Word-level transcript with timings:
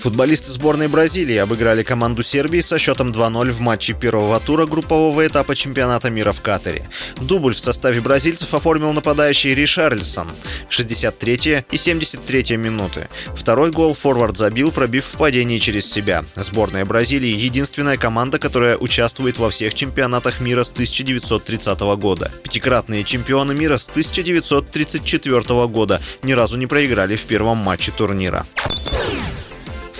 Футболисты 0.00 0.50
сборной 0.50 0.88
Бразилии 0.88 1.36
обыграли 1.36 1.82
команду 1.82 2.22
Сербии 2.22 2.62
со 2.62 2.78
счетом 2.78 3.10
2-0 3.10 3.50
в 3.50 3.60
матче 3.60 3.92
первого 3.92 4.40
тура 4.40 4.64
группового 4.64 5.26
этапа 5.26 5.54
чемпионата 5.54 6.08
мира 6.08 6.32
в 6.32 6.40
Катаре. 6.40 6.88
Дубль 7.20 7.54
в 7.54 7.58
составе 7.58 8.00
бразильцев 8.00 8.54
оформил 8.54 8.94
нападающий 8.94 9.54
Ришарльсон. 9.54 10.30
63 10.70 11.64
и 11.70 11.76
73 11.76 12.56
минуты. 12.56 13.08
Второй 13.36 13.72
гол 13.72 13.92
форвард 13.92 14.38
забил, 14.38 14.72
пробив 14.72 15.04
в 15.04 15.18
падении 15.18 15.58
через 15.58 15.92
себя. 15.92 16.24
Сборная 16.34 16.86
Бразилии– 16.86 17.28
единственная 17.38 17.98
команда, 17.98 18.38
которая 18.38 18.78
участвует 18.78 19.36
во 19.36 19.50
всех 19.50 19.74
чемпионатах 19.74 20.40
мира 20.40 20.64
с 20.64 20.70
1930 20.70 21.78
года. 21.98 22.32
Пятикратные 22.42 23.04
чемпионы 23.04 23.54
мира 23.54 23.76
с 23.76 23.86
1934 23.90 25.66
года 25.66 26.00
ни 26.22 26.32
разу 26.32 26.56
не 26.56 26.66
проиграли 26.66 27.16
в 27.16 27.22
первом 27.24 27.58
матче 27.58 27.92
турнира. 27.92 28.46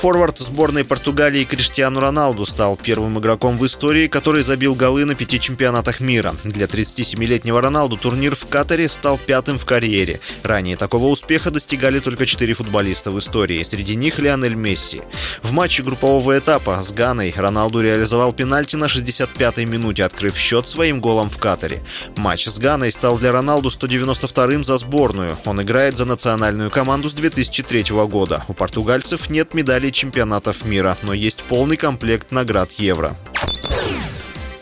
Форвард 0.00 0.38
сборной 0.38 0.82
Португалии 0.82 1.44
Криштиану 1.44 2.00
Роналду 2.00 2.46
стал 2.46 2.78
первым 2.82 3.18
игроком 3.18 3.58
в 3.58 3.66
истории, 3.66 4.08
который 4.08 4.40
забил 4.40 4.74
голы 4.74 5.04
на 5.04 5.14
пяти 5.14 5.38
чемпионатах 5.38 6.00
мира. 6.00 6.34
Для 6.42 6.64
37-летнего 6.64 7.60
Роналду 7.60 7.98
турнир 7.98 8.34
в 8.34 8.46
Катаре 8.46 8.88
стал 8.88 9.18
пятым 9.18 9.58
в 9.58 9.66
карьере. 9.66 10.20
Ранее 10.42 10.78
такого 10.78 11.08
успеха 11.08 11.50
достигали 11.50 11.98
только 11.98 12.24
четыре 12.24 12.54
футболиста 12.54 13.10
в 13.10 13.18
истории, 13.18 13.62
среди 13.62 13.94
них 13.94 14.18
Лионель 14.18 14.54
Месси. 14.54 15.02
В 15.42 15.52
матче 15.52 15.82
группового 15.82 16.38
этапа 16.38 16.80
с 16.80 16.92
Ганой 16.92 17.34
Роналду 17.36 17.82
реализовал 17.82 18.32
пенальти 18.32 18.76
на 18.76 18.86
65-й 18.86 19.66
минуте, 19.66 20.04
открыв 20.04 20.34
счет 20.34 20.66
своим 20.66 21.02
голом 21.02 21.28
в 21.28 21.36
Катаре. 21.36 21.82
Матч 22.16 22.46
с 22.46 22.58
Ганой 22.58 22.90
стал 22.90 23.18
для 23.18 23.32
Роналду 23.32 23.68
192-м 23.68 24.64
за 24.64 24.78
сборную. 24.78 25.36
Он 25.44 25.60
играет 25.60 25.98
за 25.98 26.06
национальную 26.06 26.70
команду 26.70 27.10
с 27.10 27.12
2003 27.12 27.84
года. 28.06 28.44
У 28.48 28.54
португальцев 28.54 29.28
нет 29.28 29.52
медалей 29.52 29.89
чемпионатов 29.92 30.64
мира, 30.64 30.96
но 31.02 31.12
есть 31.12 31.42
полный 31.44 31.76
комплект 31.76 32.30
наград 32.30 32.70
Евро. 32.72 33.16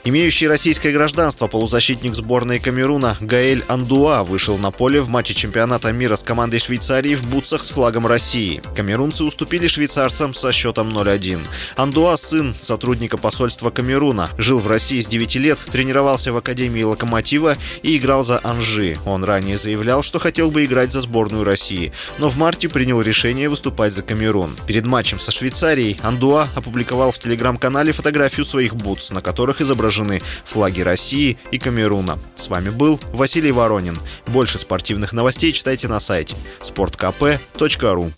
Имеющий 0.08 0.48
российское 0.48 0.90
гражданство 0.90 1.48
полузащитник 1.48 2.14
сборной 2.14 2.60
Камеруна 2.60 3.18
Гаэль 3.20 3.62
Андуа 3.68 4.24
вышел 4.24 4.56
на 4.56 4.70
поле 4.70 5.02
в 5.02 5.10
матче 5.10 5.34
чемпионата 5.34 5.92
мира 5.92 6.16
с 6.16 6.22
командой 6.22 6.60
Швейцарии 6.60 7.14
в 7.14 7.28
бутсах 7.28 7.62
с 7.62 7.68
флагом 7.68 8.06
России. 8.06 8.62
Камерунцы 8.74 9.22
уступили 9.22 9.66
швейцарцам 9.66 10.32
со 10.32 10.50
счетом 10.50 10.96
0-1. 10.96 11.40
Андуа– 11.76 12.16
сын 12.16 12.54
сотрудника 12.58 13.18
посольства 13.18 13.68
Камеруна. 13.68 14.30
Жил 14.38 14.60
в 14.60 14.66
России 14.66 15.02
с 15.02 15.06
9 15.08 15.36
лет, 15.36 15.58
тренировался 15.70 16.32
в 16.32 16.38
Академии 16.38 16.84
Локомотива 16.84 17.58
и 17.82 17.98
играл 17.98 18.24
за 18.24 18.40
Анжи. 18.42 18.96
Он 19.04 19.24
ранее 19.24 19.58
заявлял, 19.58 20.02
что 20.02 20.18
хотел 20.18 20.50
бы 20.50 20.64
играть 20.64 20.90
за 20.90 21.02
сборную 21.02 21.44
России, 21.44 21.92
но 22.16 22.30
в 22.30 22.38
марте 22.38 22.70
принял 22.70 23.02
решение 23.02 23.50
выступать 23.50 23.92
за 23.92 24.02
Камерун. 24.02 24.56
Перед 24.66 24.86
матчем 24.86 25.20
со 25.20 25.32
Швейцарией 25.32 25.98
Андуа 26.02 26.48
опубликовал 26.54 27.12
в 27.12 27.18
телеграм-канале 27.18 27.92
фотографию 27.92 28.46
своих 28.46 28.74
бутс, 28.74 29.10
на 29.10 29.20
которых 29.20 29.60
изображен 29.60 29.97
изображены 29.98 30.22
флаги 30.44 30.80
России 30.80 31.36
и 31.50 31.58
Камеруна. 31.58 32.18
С 32.36 32.48
вами 32.48 32.70
был 32.70 33.00
Василий 33.12 33.52
Воронин. 33.52 33.98
Больше 34.26 34.58
спортивных 34.58 35.12
новостей 35.12 35.52
читайте 35.52 35.88
на 35.88 36.00
сайте 36.00 36.36
sportkp.ru 36.60 38.12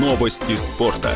Новости 0.00 0.56
спорта. 0.56 1.12